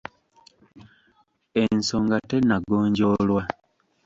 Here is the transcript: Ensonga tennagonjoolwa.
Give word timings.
Ensonga 1.61 2.17
tennagonjoolwa. 2.29 3.41